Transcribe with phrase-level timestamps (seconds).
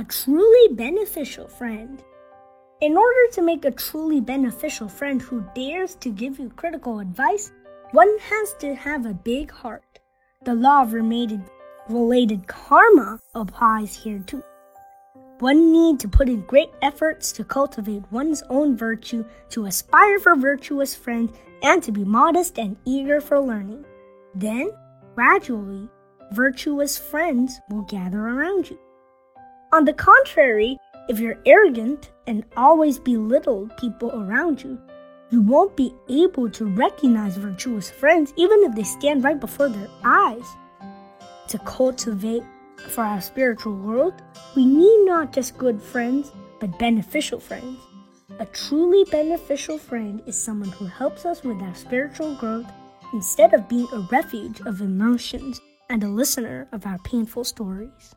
[0.00, 2.02] a truly beneficial friend.
[2.80, 7.52] In order to make a truly beneficial friend who dares to give you critical advice,
[7.90, 9.98] one has to have a big heart.
[10.46, 11.42] The law of related,
[11.90, 14.42] related karma applies here too.
[15.40, 20.34] One needs to put in great efforts to cultivate one's own virtue, to aspire for
[20.34, 23.84] virtuous friends, and to be modest and eager for learning.
[24.34, 24.70] Then,
[25.14, 25.90] gradually,
[26.32, 28.78] virtuous friends will gather around you.
[29.72, 30.76] On the contrary,
[31.08, 34.76] if you're arrogant and always belittle people around you,
[35.30, 39.86] you won't be able to recognize virtuous friends even if they stand right before their
[40.04, 40.44] eyes.
[41.48, 42.42] To cultivate
[42.88, 44.14] for our spiritual world,
[44.56, 47.78] we need not just good friends, but beneficial friends.
[48.40, 52.66] A truly beneficial friend is someone who helps us with our spiritual growth
[53.12, 58.16] instead of being a refuge of emotions and a listener of our painful stories.